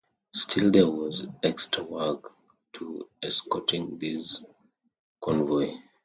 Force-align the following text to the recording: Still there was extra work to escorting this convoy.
Still 0.33 0.71
there 0.71 0.89
was 0.89 1.27
extra 1.43 1.83
work 1.83 2.35
to 2.73 3.07
escorting 3.21 3.99
this 3.99 4.43
convoy. 5.23 5.75